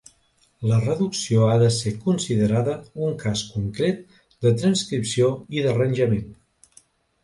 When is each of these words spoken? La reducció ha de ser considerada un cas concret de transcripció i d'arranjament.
La 0.69 0.79
reducció 0.85 1.43
ha 1.49 1.57
de 1.65 1.67
ser 1.75 1.93
considerada 2.07 2.75
un 3.09 3.15
cas 3.23 3.45
concret 3.53 4.03
de 4.47 4.59
transcripció 4.65 5.33
i 5.61 5.67
d'arranjament. 5.69 6.31